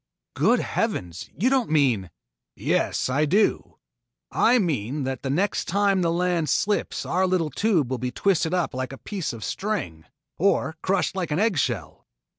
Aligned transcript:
"Good 0.33 0.59
heavens, 0.61 1.29
you 1.37 1.51
don't 1.51 1.69
mean" 1.69 2.09
"Yes, 2.55 3.07
I 3.07 3.25
do. 3.25 3.77
I 4.31 4.57
mean 4.57 5.03
that 5.03 5.21
the 5.21 5.29
next 5.29 5.65
time 5.65 6.01
the 6.01 6.11
land 6.11 6.49
slips 6.49 7.05
our 7.05 7.27
little 7.27 7.51
tube 7.51 7.91
will 7.91 7.99
be 7.99 8.09
twisted 8.09 8.51
up 8.51 8.73
like 8.73 8.91
a 8.93 8.97
piece 8.97 9.31
of 9.31 9.43
string, 9.43 10.05
or 10.39 10.75
crushed 10.81 11.15
like 11.15 11.29
an 11.29 11.37
eggshell. 11.37 12.07